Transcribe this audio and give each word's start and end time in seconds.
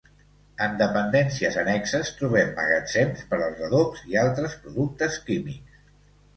En 0.67 0.77
dependències 0.79 1.57
annexes, 1.63 2.09
trobem 2.23 2.51
magatzems 2.61 3.23
per 3.35 3.41
als 3.49 3.63
adobs 3.69 4.05
i 4.15 4.21
altres 4.25 4.59
productes 4.67 5.23
químics. 5.31 5.81